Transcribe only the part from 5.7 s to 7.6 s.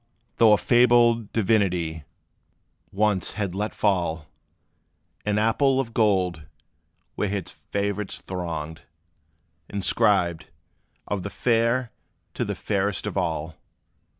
of gold, where his